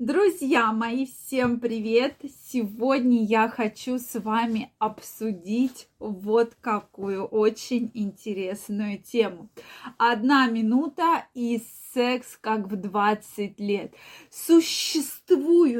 Друзья 0.00 0.72
мои, 0.72 1.04
всем 1.04 1.60
привет! 1.60 2.14
Сегодня 2.50 3.22
я 3.22 3.50
хочу 3.50 3.98
с 3.98 4.18
вами 4.18 4.72
обсудить 4.78 5.88
вот 5.98 6.54
какую 6.62 7.26
очень 7.26 7.90
интересную 7.92 8.96
тему. 8.98 9.50
Одна 9.98 10.46
минута 10.46 11.26
и 11.34 11.62
секс 11.92 12.38
как 12.40 12.68
в 12.68 12.76
20 12.76 13.60
лет. 13.60 13.92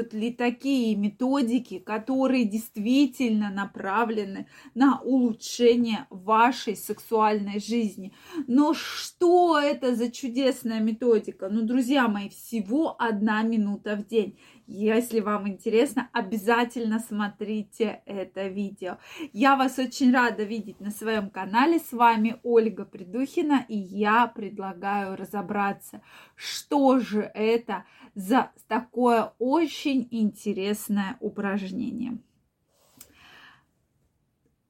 Существуют 0.01 0.15
ли 0.15 0.33
такие 0.33 0.97
методики, 0.97 1.79
которые 1.79 2.45
действительно 2.45 3.51
направлены 3.51 4.47
на 4.75 5.01
улучшение 5.01 6.07
вашей 6.11 6.77
сексуальной 6.77 7.61
жизни? 7.61 8.13
Но 8.47 8.73
что 8.73 9.59
это 9.59 9.95
за 9.95 10.11
чудесная 10.11 10.81
методика? 10.81 11.49
Ну, 11.49 11.63
друзья 11.63 12.09
мои, 12.09 12.29
всего 12.29 12.97
одна 12.99 13.43
минута 13.43 13.97
в 13.97 14.07
день. 14.07 14.39
Если 14.73 15.19
вам 15.19 15.49
интересно, 15.49 16.09
обязательно 16.13 17.01
смотрите 17.01 18.03
это 18.07 18.47
видео. 18.47 18.99
Я 19.33 19.57
вас 19.57 19.81
очень 19.81 20.13
рада 20.13 20.45
видеть 20.45 20.81
на 20.81 20.93
своем 20.93 21.29
канале. 21.29 21.81
С 21.81 21.93
вами 21.93 22.39
Ольга 22.45 22.85
Придухина, 22.85 23.65
и 23.69 23.77
я 23.77 24.29
предлагаю 24.29 25.17
разобраться, 25.17 26.03
что 26.37 27.01
же 27.01 27.31
это 27.35 27.85
за 28.15 28.51
такое 28.69 29.33
очень 29.39 30.09
интересное 30.11 31.17
упражнение. 31.21 32.19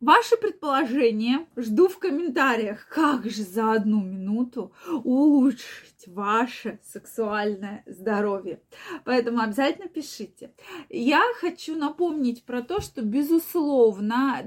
Ваши 0.01 0.39
предположения 0.39 1.47
жду 1.57 1.89
в 1.89 1.99
комментариях, 1.99 2.89
как 2.89 3.27
же 3.27 3.43
за 3.43 3.75
одну 3.75 4.01
минуту 4.03 4.73
улучшить 5.05 6.07
ваше 6.07 6.81
сексуальное 6.83 7.85
здоровье. 7.85 8.63
Поэтому 9.05 9.41
обязательно 9.41 9.89
пишите. 9.89 10.55
Я 10.89 11.21
хочу 11.39 11.77
напомнить 11.77 12.45
про 12.45 12.63
то, 12.63 12.81
что, 12.81 13.03
безусловно, 13.03 14.41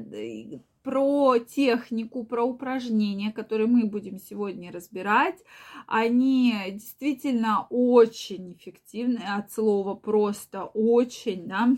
про 0.83 1.39
технику, 1.39 2.23
про 2.23 2.43
упражнения, 2.43 3.31
которые 3.31 3.67
мы 3.67 3.85
будем 3.85 4.19
сегодня 4.19 4.71
разбирать, 4.71 5.39
они 5.87 6.53
действительно 6.71 7.67
очень 7.69 8.53
эффективны, 8.53 9.21
от 9.25 9.51
слова 9.51 9.95
просто 9.95 10.65
очень, 10.65 11.47
да, 11.47 11.69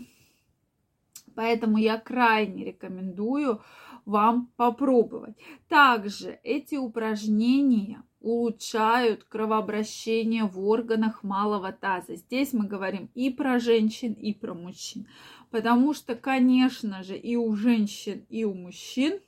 Поэтому 1.36 1.76
я 1.76 1.98
крайне 1.98 2.64
рекомендую 2.64 3.60
вам 4.06 4.50
попробовать. 4.56 5.36
Также 5.68 6.40
эти 6.42 6.76
упражнения 6.76 8.02
улучшают 8.20 9.24
кровообращение 9.24 10.44
в 10.44 10.58
органах 10.66 11.22
малого 11.22 11.72
таза. 11.72 12.16
Здесь 12.16 12.52
мы 12.52 12.66
говорим 12.66 13.10
и 13.14 13.30
про 13.30 13.60
женщин, 13.60 14.14
и 14.14 14.32
про 14.32 14.54
мужчин. 14.54 15.06
Потому 15.50 15.94
что, 15.94 16.14
конечно 16.14 17.02
же, 17.02 17.16
и 17.16 17.36
у 17.36 17.54
женщин, 17.54 18.26
и 18.28 18.44
у 18.44 18.54
мужчин 18.54 19.20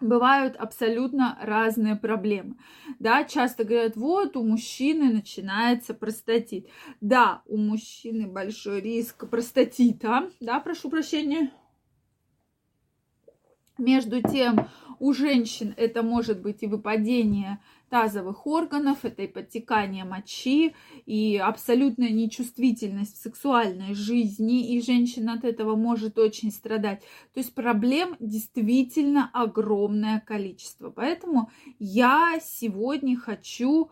бывают 0.00 0.56
абсолютно 0.56 1.38
разные 1.42 1.96
проблемы. 1.96 2.56
Да, 2.98 3.24
часто 3.24 3.64
говорят, 3.64 3.96
вот 3.96 4.36
у 4.36 4.44
мужчины 4.44 5.12
начинается 5.12 5.94
простатит. 5.94 6.68
Да, 7.00 7.42
у 7.46 7.56
мужчины 7.56 8.26
большой 8.26 8.80
риск 8.80 9.28
простатита, 9.28 10.30
да, 10.40 10.60
прошу 10.60 10.90
прощения. 10.90 11.50
Между 13.78 14.20
тем, 14.22 14.68
у 15.02 15.12
женщин 15.12 15.74
это 15.76 16.04
может 16.04 16.40
быть 16.40 16.62
и 16.62 16.68
выпадение 16.68 17.58
тазовых 17.90 18.46
органов, 18.46 18.98
это 19.02 19.22
и 19.22 19.26
подтекание 19.26 20.04
мочи, 20.04 20.76
и 21.06 21.36
абсолютная 21.38 22.10
нечувствительность 22.10 23.16
в 23.16 23.20
сексуальной 23.20 23.94
жизни, 23.94 24.72
и 24.72 24.80
женщина 24.80 25.32
от 25.34 25.44
этого 25.44 25.74
может 25.74 26.20
очень 26.20 26.52
страдать. 26.52 27.00
То 27.34 27.40
есть 27.40 27.52
проблем 27.52 28.14
действительно 28.20 29.28
огромное 29.32 30.20
количество. 30.20 30.90
Поэтому 30.90 31.50
я 31.80 32.38
сегодня 32.40 33.18
хочу 33.18 33.90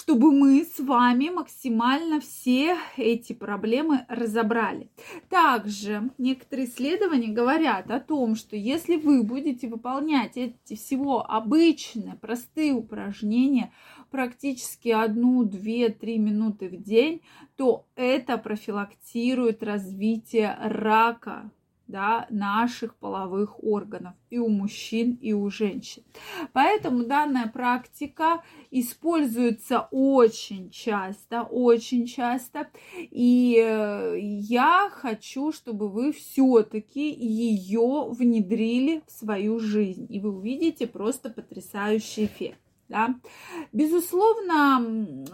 чтобы 0.00 0.32
мы 0.32 0.64
с 0.64 0.80
вами 0.80 1.28
максимально 1.28 2.20
все 2.20 2.78
эти 2.96 3.34
проблемы 3.34 4.06
разобрали. 4.08 4.90
Также 5.28 6.10
некоторые 6.16 6.68
исследования 6.68 7.28
говорят 7.28 7.90
о 7.90 8.00
том, 8.00 8.34
что 8.34 8.56
если 8.56 8.96
вы 8.96 9.22
будете 9.22 9.68
выполнять 9.68 10.38
эти 10.38 10.74
всего 10.74 11.30
обычные, 11.30 12.14
простые 12.14 12.72
упражнения 12.72 13.72
практически 14.10 14.88
одну, 14.88 15.44
две, 15.44 15.90
три 15.90 16.16
минуты 16.16 16.70
в 16.70 16.82
день, 16.82 17.20
то 17.56 17.84
это 17.94 18.38
профилактирует 18.38 19.62
развитие 19.62 20.56
рака 20.62 21.50
да, 21.90 22.26
наших 22.30 22.94
половых 22.96 23.62
органов 23.62 24.14
и 24.30 24.38
у 24.38 24.48
мужчин, 24.48 25.18
и 25.20 25.32
у 25.32 25.50
женщин. 25.50 26.02
Поэтому 26.52 27.04
данная 27.04 27.48
практика 27.48 28.42
используется 28.70 29.88
очень 29.90 30.70
часто, 30.70 31.42
очень 31.42 32.06
часто. 32.06 32.68
И 32.96 33.60
э, 33.60 34.16
я 34.18 34.90
хочу, 34.92 35.52
чтобы 35.52 35.88
вы 35.88 36.12
все-таки 36.12 37.10
ее 37.10 38.08
внедрили 38.10 39.02
в 39.06 39.10
свою 39.10 39.58
жизнь. 39.58 40.06
И 40.08 40.20
вы 40.20 40.30
увидите 40.30 40.86
просто 40.86 41.30
потрясающий 41.30 42.26
эффект 42.26 42.60
да. 42.90 43.14
Безусловно, 43.72 44.80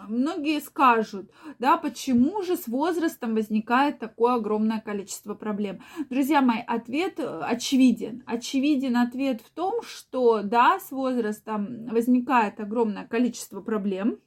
многие 0.09 0.61
скажут, 0.61 1.31
да, 1.59 1.77
почему 1.79 2.43
же 2.43 2.57
с 2.57 2.69
возрастом 2.69 3.35
возникает 3.35 3.99
такое 3.99 4.35
огромное 4.35 4.81
количество 4.81 5.35
проблем. 5.35 5.81
Друзья 6.11 6.43
мои, 6.43 6.61
ответ 6.61 7.19
э, 7.19 7.41
очевиден. 7.41 8.23
Очевиден 8.27 8.97
ответ 8.97 9.41
в 9.41 9.51
том, 9.51 9.83
что, 9.83 10.43
да, 10.43 10.79
с 10.79 10.91
возрастом 10.91 11.87
возникает 11.87 12.61
огромное 12.61 13.07
количество 13.07 13.61
проблем, 13.63 14.19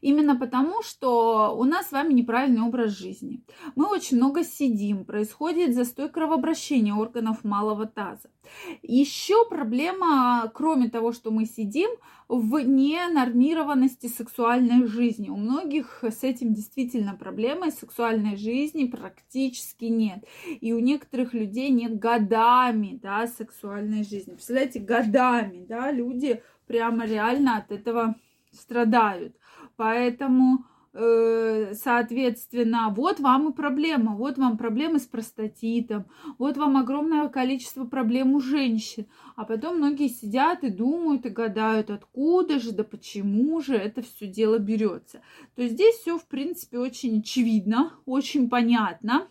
Именно 0.00 0.36
потому, 0.36 0.82
что 0.82 1.56
у 1.56 1.64
нас 1.64 1.88
с 1.88 1.92
вами 1.92 2.12
неправильный 2.12 2.62
образ 2.62 2.92
жизни. 2.92 3.42
Мы 3.74 3.88
очень 3.88 4.16
много 4.16 4.44
сидим, 4.44 5.04
происходит 5.04 5.74
застой 5.74 6.08
кровообращения 6.08 6.94
органов 6.94 7.44
малого 7.44 7.86
таза. 7.86 8.30
Еще 8.82 9.48
проблема, 9.48 10.50
кроме 10.54 10.88
того, 10.88 11.12
что 11.12 11.30
мы 11.30 11.44
сидим, 11.44 11.90
в 12.28 12.58
ненормированности 12.58 14.06
сексуальной 14.06 14.86
жизни. 14.86 15.30
У 15.30 15.36
многих 15.36 16.04
с 16.04 16.22
этим 16.22 16.52
действительно 16.52 17.14
проблемы, 17.14 17.70
сексуальной 17.70 18.36
жизни 18.36 18.84
практически 18.84 19.86
нет. 19.86 20.24
И 20.60 20.72
у 20.72 20.78
некоторых 20.78 21.32
людей 21.32 21.70
нет 21.70 21.98
годами, 21.98 22.98
да, 23.02 23.26
сексуальной 23.26 24.04
жизни. 24.04 24.32
Представляете, 24.32 24.80
годами, 24.80 25.64
да, 25.66 25.90
люди 25.90 26.42
прямо 26.66 27.06
реально 27.06 27.56
от 27.56 27.72
этого 27.72 28.14
страдают. 28.52 29.34
Поэтому, 29.78 30.64
э, 30.92 31.72
соответственно, 31.72 32.92
вот 32.96 33.20
вам 33.20 33.50
и 33.50 33.52
проблема, 33.54 34.16
вот 34.16 34.36
вам 34.36 34.58
проблемы 34.58 34.98
с 34.98 35.06
простатитом, 35.06 36.06
вот 36.36 36.56
вам 36.56 36.76
огромное 36.76 37.28
количество 37.28 37.84
проблем 37.84 38.34
у 38.34 38.40
женщин. 38.40 39.06
А 39.36 39.44
потом 39.44 39.76
многие 39.76 40.08
сидят 40.08 40.64
и 40.64 40.70
думают 40.70 41.26
и 41.26 41.28
гадают, 41.28 41.90
откуда 41.90 42.58
же, 42.58 42.72
да 42.72 42.82
почему 42.82 43.60
же 43.60 43.76
это 43.76 44.02
все 44.02 44.26
дело 44.26 44.58
берется. 44.58 45.20
То 45.54 45.62
есть 45.62 45.74
здесь 45.74 45.94
все, 45.98 46.18
в 46.18 46.26
принципе, 46.26 46.80
очень 46.80 47.20
очевидно, 47.20 47.92
очень 48.04 48.50
понятно. 48.50 49.28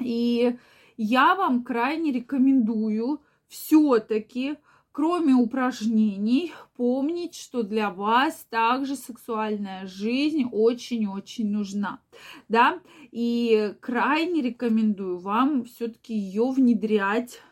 И 0.00 0.56
я 0.96 1.34
вам 1.34 1.62
крайне 1.62 2.10
рекомендую 2.10 3.20
все-таки 3.48 4.56
кроме 4.96 5.34
упражнений, 5.34 6.54
помнить, 6.74 7.34
что 7.34 7.62
для 7.62 7.90
вас 7.90 8.46
также 8.48 8.96
сексуальная 8.96 9.86
жизнь 9.86 10.48
очень-очень 10.50 11.50
нужна, 11.50 12.00
да, 12.48 12.80
и 13.12 13.74
крайне 13.80 14.40
рекомендую 14.40 15.18
вам 15.18 15.64
все-таки 15.64 16.14
ее 16.14 16.50
внедрять 16.50 17.42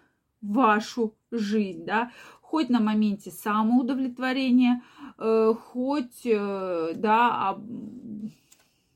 в 0.41 0.55
вашу 0.55 1.13
жизнь, 1.31 1.85
да, 1.85 2.11
хоть 2.41 2.71
на 2.71 2.81
моменте 2.81 3.31
самоудовлетворения, 3.31 4.83
э, 5.19 5.53
хоть, 5.53 6.25
э, 6.25 6.93
да, 6.97 7.59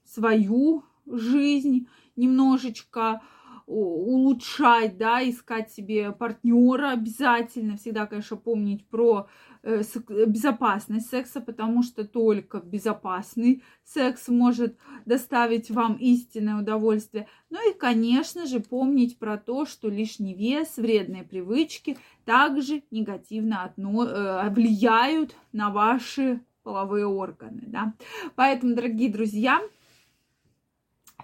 свою 0.07 0.85
жизнь 1.05 1.87
немножечко 2.17 3.21
улучшать, 3.69 4.97
да, 4.97 5.23
искать 5.29 5.71
себе 5.71 6.13
партнера 6.13 6.91
обязательно, 6.91 7.77
всегда, 7.77 8.07
конечно, 8.07 8.37
помнить 8.37 8.87
про 8.89 9.29
э, 9.63 9.83
безопасность 10.27 11.11
секса, 11.11 11.41
потому 11.41 11.83
что 11.83 12.05
только 12.05 12.61
безопасный 12.61 13.63
секс 13.85 14.29
может 14.29 14.77
доставить 15.05 15.71
вам 15.71 15.95
истинное 15.97 16.61
удовольствие. 16.61 17.29
Ну 17.51 17.71
и, 17.71 17.75
конечно 17.75 18.47
же, 18.47 18.61
помнить 18.61 19.19
про 19.19 19.37
то, 19.37 19.67
что 19.67 19.89
лишний 19.89 20.35
вес, 20.35 20.79
вредные 20.79 21.23
привычки 21.23 21.99
также 22.25 22.83
негативно 22.91 23.65
одно, 23.65 24.05
э, 24.05 24.49
влияют 24.49 25.35
на 25.53 25.71
ваши 25.71 26.41
половые 26.63 27.07
органы, 27.07 27.65
да. 27.67 27.95
Поэтому, 28.35 28.75
дорогие 28.75 29.13
друзья, 29.13 29.61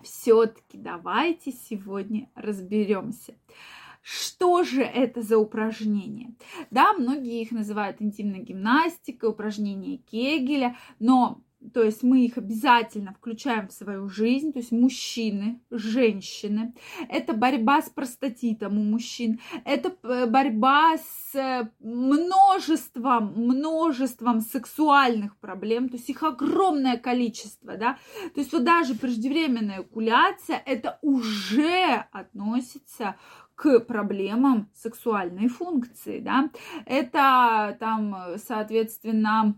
все-таки 0.02 0.78
давайте 0.78 1.52
сегодня 1.52 2.28
разберемся. 2.34 3.34
Что 4.02 4.64
же 4.64 4.82
это 4.82 5.22
за 5.22 5.38
упражнения? 5.38 6.34
Да, 6.70 6.92
многие 6.92 7.40
их 7.40 7.52
называют 7.52 8.02
интимной 8.02 8.40
гимнастикой, 8.40 9.30
упражнения 9.30 9.96
Кегеля, 9.96 10.76
но 10.98 11.40
то 11.74 11.82
есть 11.82 12.04
мы 12.04 12.24
их 12.24 12.38
обязательно 12.38 13.12
включаем 13.12 13.66
в 13.66 13.72
свою 13.72 14.08
жизнь, 14.08 14.52
то 14.52 14.60
есть 14.60 14.70
мужчины, 14.70 15.60
женщины. 15.72 16.72
Это 17.08 17.34
борьба 17.34 17.82
с 17.82 17.90
простатитом 17.90 18.78
у 18.78 18.84
мужчин, 18.84 19.40
это 19.64 19.96
э, 20.04 20.26
борьба 20.26 20.96
с 20.96 21.34
э, 21.34 21.68
множеством, 21.80 23.34
множеством 23.34 24.40
сексуальных 24.40 25.36
проблем, 25.38 25.88
то 25.88 25.96
есть 25.96 26.08
их 26.08 26.22
огромное 26.22 26.96
количество, 26.96 27.76
да. 27.76 27.98
То 28.34 28.40
есть 28.40 28.52
вот 28.52 28.62
даже 28.62 28.94
преждевременная 28.94 29.82
экуляция, 29.82 30.62
это 30.64 31.00
уже 31.02 32.06
относится 32.12 33.16
к 33.54 33.80
проблемам 33.80 34.68
сексуальной 34.74 35.48
функции, 35.48 36.18
да, 36.20 36.50
это 36.86 37.76
там, 37.78 38.36
соответственно, 38.36 39.56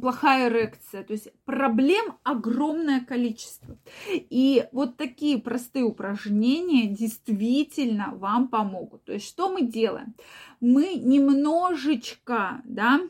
плохая 0.00 0.48
эрекция, 0.48 1.02
то 1.04 1.12
есть 1.12 1.28
проблем 1.44 2.16
огромное 2.22 3.00
количество. 3.00 3.76
И 4.08 4.66
вот 4.72 4.96
такие 4.96 5.38
простые 5.38 5.84
упражнения 5.84 6.86
действительно 6.86 8.14
вам 8.14 8.48
помогут. 8.48 9.04
То 9.04 9.12
есть 9.12 9.26
что 9.26 9.50
мы 9.50 9.62
делаем? 9.62 10.14
Мы 10.60 10.94
немножечко, 10.94 12.62
да, 12.64 13.00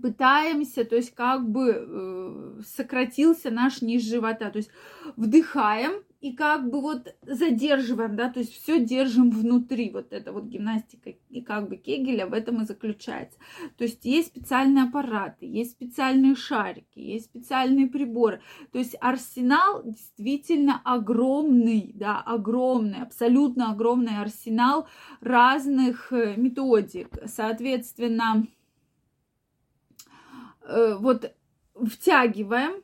пытаемся, 0.00 0.84
то 0.84 0.96
есть 0.96 1.14
как 1.14 1.48
бы 1.48 1.74
э, 1.74 2.60
сократился 2.66 3.50
наш 3.50 3.82
низ 3.82 4.04
живота, 4.04 4.50
то 4.50 4.58
есть 4.58 4.70
вдыхаем, 5.16 6.02
и 6.26 6.32
как 6.32 6.68
бы 6.70 6.80
вот 6.80 7.14
задерживаем, 7.22 8.16
да, 8.16 8.28
то 8.28 8.40
есть 8.40 8.52
все 8.52 8.84
держим 8.84 9.30
внутри, 9.30 9.90
вот 9.90 10.12
эта 10.12 10.32
вот 10.32 10.46
гимнастика 10.46 11.14
и 11.30 11.40
как 11.40 11.68
бы 11.68 11.76
Кегеля 11.76 12.26
в 12.26 12.32
этом 12.32 12.62
и 12.62 12.64
заключается. 12.64 13.38
То 13.78 13.84
есть 13.84 14.04
есть 14.04 14.28
специальные 14.28 14.84
аппараты, 14.84 15.46
есть 15.46 15.70
специальные 15.70 16.34
шарики, 16.34 16.98
есть 16.98 17.26
специальные 17.26 17.86
приборы, 17.86 18.40
то 18.72 18.78
есть 18.78 18.96
арсенал 19.00 19.84
действительно 19.84 20.80
огромный, 20.84 21.92
да, 21.94 22.20
огромный, 22.20 23.02
абсолютно 23.02 23.70
огромный 23.70 24.18
арсенал 24.18 24.88
разных 25.20 26.12
э, 26.12 26.34
методик, 26.36 27.08
соответственно, 27.26 28.48
э, 30.62 30.96
вот 30.98 31.32
втягиваем, 31.76 32.82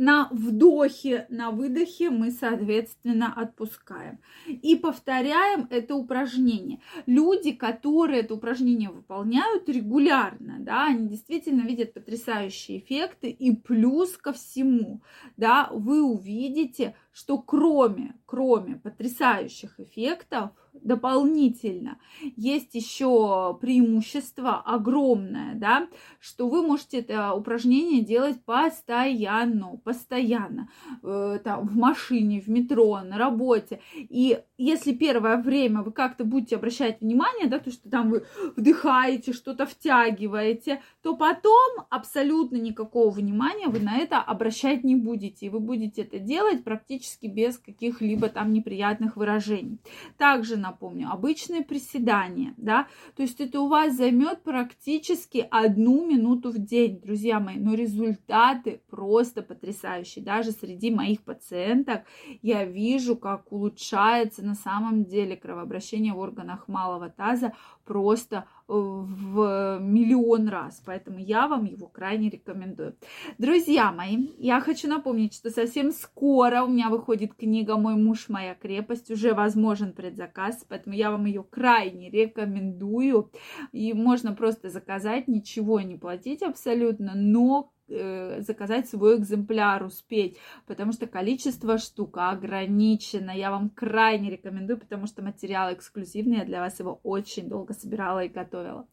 на 0.00 0.28
вдохе, 0.30 1.26
на 1.28 1.50
выдохе 1.50 2.08
мы, 2.08 2.30
соответственно, 2.30 3.34
отпускаем. 3.36 4.18
И 4.46 4.74
повторяем 4.74 5.66
это 5.68 5.94
упражнение. 5.94 6.80
Люди, 7.04 7.52
которые 7.52 8.20
это 8.20 8.32
упражнение 8.32 8.88
выполняют 8.88 9.68
регулярно, 9.68 10.56
да, 10.58 10.86
они 10.86 11.06
действительно 11.06 11.66
видят 11.66 11.92
потрясающие 11.92 12.78
эффекты. 12.78 13.28
И 13.28 13.54
плюс 13.54 14.16
ко 14.16 14.32
всему, 14.32 15.02
да, 15.36 15.68
вы 15.70 16.02
увидите, 16.02 16.94
что 17.12 17.38
кроме, 17.38 18.14
кроме 18.26 18.76
потрясающих 18.76 19.78
эффектов, 19.80 20.50
дополнительно 20.72 21.98
есть 22.36 22.74
еще 22.74 23.58
преимущество 23.60 24.62
огромное, 24.64 25.54
да, 25.54 25.88
что 26.20 26.48
вы 26.48 26.62
можете 26.62 27.00
это 27.00 27.34
упражнение 27.34 28.02
делать 28.02 28.42
постоянно, 28.44 29.76
постоянно, 29.84 30.70
э, 31.02 31.40
там, 31.42 31.66
в 31.66 31.76
машине, 31.76 32.40
в 32.40 32.48
метро, 32.48 33.00
на 33.00 33.18
работе. 33.18 33.80
И 33.96 34.38
если 34.58 34.92
первое 34.92 35.36
время 35.38 35.82
вы 35.82 35.92
как-то 35.92 36.24
будете 36.24 36.56
обращать 36.56 37.00
внимание, 37.00 37.46
да, 37.46 37.58
то, 37.58 37.70
что 37.70 37.90
там 37.90 38.10
вы 38.10 38.24
вдыхаете, 38.56 39.32
что-то 39.32 39.66
втягиваете, 39.66 40.82
то 41.02 41.16
потом 41.16 41.86
абсолютно 41.90 42.56
никакого 42.56 43.10
внимания 43.10 43.68
вы 43.68 43.80
на 43.80 43.98
это 43.98 44.18
обращать 44.18 44.84
не 44.84 44.94
будете. 44.94 45.46
И 45.46 45.48
вы 45.48 45.60
будете 45.60 46.02
это 46.02 46.18
делать 46.18 46.64
практически 46.64 46.99
без 47.26 47.58
каких-либо 47.58 48.28
там 48.28 48.52
неприятных 48.52 49.16
выражений. 49.16 49.80
Также 50.16 50.56
напомню, 50.56 51.08
обычные 51.10 51.62
приседания, 51.62 52.54
да, 52.56 52.86
то 53.16 53.22
есть 53.22 53.40
это 53.40 53.60
у 53.60 53.68
вас 53.68 53.96
займет 53.96 54.42
практически 54.42 55.46
одну 55.50 56.06
минуту 56.06 56.50
в 56.50 56.58
день, 56.58 57.00
друзья 57.00 57.40
мои, 57.40 57.56
но 57.56 57.74
результаты 57.74 58.82
просто 58.90 59.42
потрясающие. 59.42 60.24
Даже 60.24 60.52
среди 60.52 60.90
моих 60.90 61.22
пациенток 61.22 62.02
я 62.42 62.64
вижу, 62.64 63.16
как 63.16 63.52
улучшается 63.52 64.44
на 64.44 64.54
самом 64.54 65.04
деле 65.04 65.36
кровообращение 65.36 66.12
в 66.12 66.18
органах 66.18 66.68
малого 66.68 67.08
таза 67.08 67.52
просто 67.84 68.36
э, 68.36 68.72
в 68.72 69.78
миллион 69.80 70.48
раз. 70.48 70.82
Поэтому 70.86 71.18
я 71.18 71.48
вам 71.48 71.64
его 71.64 71.88
крайне 71.88 72.30
рекомендую. 72.30 72.94
Друзья 73.38 73.90
мои, 73.90 74.28
я 74.38 74.60
хочу 74.60 74.88
напомнить, 74.88 75.34
что 75.34 75.50
совсем 75.50 75.90
скоро 75.92 76.62
у 76.62 76.68
меня 76.68 76.89
выходит 76.90 77.34
книга 77.34 77.78
«Мой 77.78 77.94
муж, 77.94 78.28
моя 78.28 78.54
крепость». 78.54 79.10
Уже 79.10 79.32
возможен 79.32 79.94
предзаказ, 79.94 80.66
поэтому 80.68 80.94
я 80.94 81.10
вам 81.10 81.24
ее 81.24 81.42
крайне 81.42 82.10
рекомендую. 82.10 83.30
И 83.72 83.94
можно 83.94 84.34
просто 84.34 84.68
заказать, 84.68 85.28
ничего 85.28 85.80
не 85.80 85.96
платить 85.96 86.42
абсолютно, 86.42 87.12
но 87.14 87.72
Э, 87.92 88.40
заказать 88.42 88.88
свой 88.88 89.16
экземпляр, 89.16 89.82
успеть, 89.82 90.36
потому 90.66 90.92
что 90.92 91.08
количество 91.08 91.76
штук 91.76 92.18
ограничено. 92.18 93.32
Я 93.32 93.50
вам 93.50 93.68
крайне 93.68 94.30
рекомендую, 94.30 94.78
потому 94.78 95.06
что 95.06 95.22
материал 95.22 95.74
эксклюзивный, 95.74 96.38
я 96.38 96.44
для 96.44 96.60
вас 96.60 96.78
его 96.78 97.00
очень 97.02 97.48
долго 97.48 97.74
собирала 97.74 98.24
и 98.24 98.28
готовила. 98.28 98.86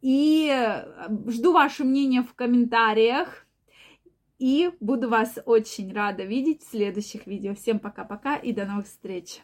И 0.00 0.50
э, 0.52 1.08
жду 1.28 1.52
ваше 1.52 1.84
мнение 1.84 2.22
в 2.22 2.34
комментариях. 2.34 3.46
И 4.44 4.70
буду 4.78 5.08
вас 5.08 5.38
очень 5.46 5.90
рада 5.94 6.22
видеть 6.22 6.62
в 6.62 6.68
следующих 6.68 7.26
видео. 7.26 7.54
Всем 7.54 7.78
пока-пока 7.78 8.36
и 8.36 8.52
до 8.52 8.66
новых 8.66 8.84
встреч! 8.84 9.40